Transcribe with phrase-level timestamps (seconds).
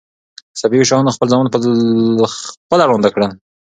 [0.59, 1.59] صفوي شاهانو خپل زامن په
[2.41, 3.31] خپله ړانده کړل.